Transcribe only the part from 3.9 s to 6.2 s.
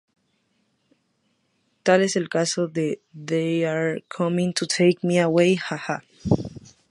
Coming to Take Me Away Ha-Haaa!